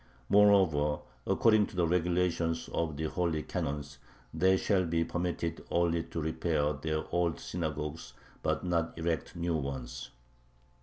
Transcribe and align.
Moreover, 0.29 1.01
according 1.27 1.67
to 1.67 1.75
the 1.75 1.85
regulations 1.85 2.71
of 2.73 2.97
the 2.97 3.03
holy 3.03 3.43
canons, 3.43 3.99
they 4.33 4.57
shall 4.57 4.83
be 4.83 5.03
permitted 5.03 5.63
only 5.69 6.01
to 6.05 6.19
repair 6.19 6.73
their 6.73 7.05
old 7.11 7.39
synagogues 7.39 8.13
but 8.41 8.63
not 8.65 8.97
erect 8.97 9.35
new 9.35 9.55
ones. 9.55 10.09